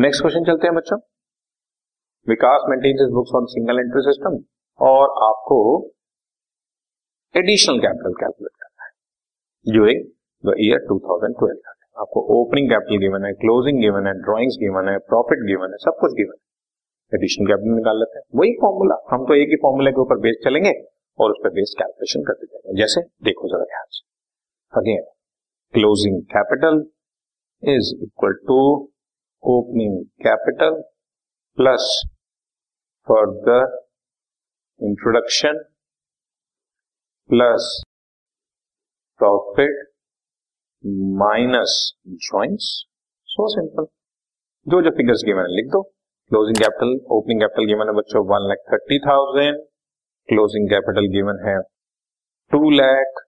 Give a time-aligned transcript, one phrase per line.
[0.00, 0.96] Next question चलते हैं बच्चों।
[2.28, 4.34] Vikas maintains books on single entry system
[4.86, 5.58] और आपको
[7.34, 8.90] एडिशनल कैपिटल कैलकुलेट करना है
[9.72, 10.02] ड्यूरिंग
[10.44, 15.38] द ईयर 2012 आपको ओपनिंग कैपिटल गिवन है क्लोजिंग गिवन है ड्रॉइंग्स गिवन है प्रॉफिट
[15.38, 19.34] गिवन है, सब कुछ गिवन है। एडिशनल कैपिटल निकाल लेते हैं। वही फॉर्मूला हम तो
[19.34, 20.72] एक ही फॉर्मूला के ऊपर बेस चलेंगे
[21.18, 24.04] और उस पर बेस कैलकुलेशन करते जाएँगे। जैसे देखो जरा ध्यान से।
[24.78, 25.02] Again
[25.72, 26.86] closing capital
[27.62, 28.92] is equal to
[29.50, 30.76] opening capital
[31.58, 31.84] plus
[33.06, 33.64] further
[34.80, 35.58] introduction
[37.30, 37.68] plus
[39.20, 39.84] profit
[41.20, 41.76] minus
[42.24, 42.70] drawings
[43.28, 43.86] so simple
[44.66, 45.82] जो जो फिगर्स गिवन है लिख दो.
[46.30, 49.60] Closing capital opening capital given है बच्चों one lakh thirty thousand
[50.28, 51.54] closing capital given है
[52.50, 53.22] two lakh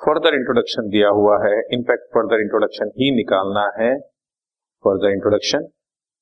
[0.00, 1.56] further introduction दिया हुआ है.
[1.72, 3.90] इनफैक्ट फर्दर इंट्रोडक्शन ही निकालना है.
[4.84, 5.66] Further introduction.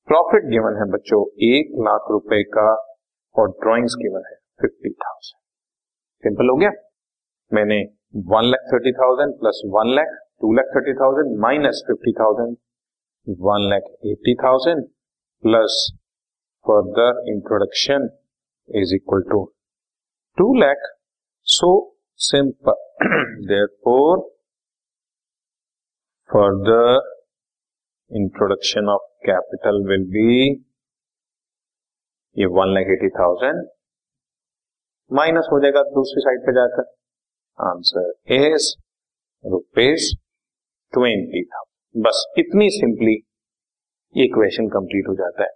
[0.07, 2.67] प्रॉफिट गिवन है बच्चों एक लाख रुपए का
[3.35, 5.43] और ड्रॉइंग्स गिवन है फिफ्टी थाउज़ेंड
[6.23, 6.71] सिंपल हो गया।
[7.51, 7.79] मैंने
[8.31, 12.55] one lakh thirty thousand plus one lakh two lakh thirty thousand minus fifty thousand
[13.27, 14.83] one lakh eighty thousand
[15.43, 15.75] plus
[16.65, 18.09] further introduction
[18.69, 19.43] is equal to
[20.37, 20.87] two lakh
[21.47, 21.69] so
[22.19, 23.05] simple
[23.83, 24.19] therefore
[26.29, 27.16] further
[28.11, 30.33] introduction of capital will be
[32.35, 33.57] ये one lakh eighty thousand
[35.11, 36.85] minus हो जाएगा दूसरी side पे जाकर।
[37.59, 38.67] Answer is
[39.43, 40.05] rupees
[40.93, 43.15] twenty thousand बस इतनी simply
[44.15, 45.49] ये question complete हो जाता है।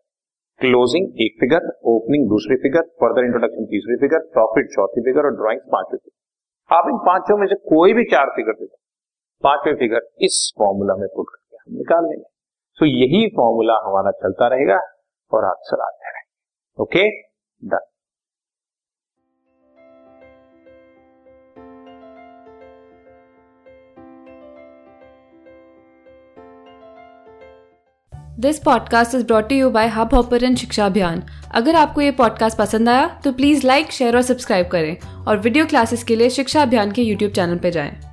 [0.61, 5.61] क्लोजिंग एक फिगर ओपनिंग दूसरी फिगर फर्दर इंट्रोडक्शन तीसरी फिगर प्रॉफिट चौथी फिगर और ड्रॉइंग
[5.72, 8.67] पांचवी फिगर आप इन पाँचों में से कोई भी चार फिगर दे
[9.44, 12.29] पाँचवें फिगर इस फॉर्मूला में पुट करके हम निकाल लेंगे।
[12.82, 14.76] तो यही फॉर्मूला हमारा चलता रहेगा
[15.31, 17.09] और आंसर आते रहेंगे। Okay
[17.68, 17.80] done
[28.40, 31.24] this podcast is brought you by hub hopper Shiksha Abhiyan
[31.56, 35.66] अगर आपको ये पॉडकास्ट पसंद आया तो प्लीज़ लाइक शेयर और सब्सक्राइब करें और वीडियो
[35.66, 38.10] क्लासेस के लिए शिक्षा अभियान के यूट्यूब चैनल पर जाएँ।